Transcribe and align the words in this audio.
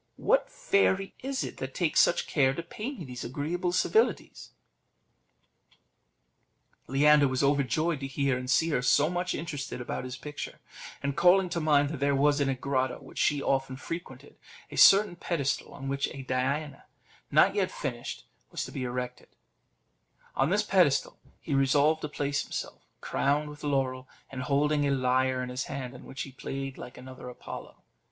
What 0.17 0.49
fairy 0.49 1.13
is 1.19 1.43
it 1.43 1.57
that 1.57 1.75
takes 1.75 1.99
such 1.99 2.25
care 2.25 2.55
to 2.55 2.63
pay 2.63 2.91
me 2.91 3.05
these 3.05 3.23
agreeable 3.23 3.71
civilities?" 3.71 4.49
Leander 6.87 7.27
was 7.27 7.43
overjoyed 7.43 7.99
to 7.99 8.07
hear 8.07 8.35
and 8.35 8.49
see 8.49 8.69
her 8.69 8.81
so 8.81 9.11
much 9.11 9.35
interested 9.35 9.79
about 9.79 10.03
his 10.03 10.17
picture, 10.17 10.59
and 11.03 11.15
calling 11.15 11.49
to 11.49 11.59
mind 11.59 11.89
that 11.89 11.99
there 11.99 12.15
was 12.15 12.41
in 12.41 12.49
a 12.49 12.55
grotto 12.55 12.97
which 12.99 13.19
she 13.19 13.43
often 13.43 13.75
frequented 13.77 14.39
a 14.71 14.75
certain 14.75 15.15
pedestal, 15.15 15.71
on 15.71 15.87
which 15.87 16.07
a 16.11 16.23
Diana, 16.23 16.85
not 17.29 17.53
yet 17.53 17.69
finished, 17.69 18.25
was 18.49 18.65
to 18.65 18.71
be 18.71 18.81
erected, 18.83 19.27
on 20.35 20.49
this 20.49 20.63
pedestal 20.63 21.19
he 21.39 21.53
resolved 21.53 22.01
to 22.01 22.09
place 22.09 22.41
himself, 22.41 22.81
crowned 23.01 23.49
with 23.51 23.63
laurel, 23.63 24.09
and 24.31 24.41
holding 24.41 24.87
a 24.87 24.89
lyre 24.89 25.43
in 25.43 25.49
his 25.49 25.65
hand, 25.65 25.93
on 25.93 26.05
which 26.05 26.23
he 26.23 26.31
played 26.31 26.75
like 26.79 26.97
another 26.97 27.29
Apollo. 27.29 27.75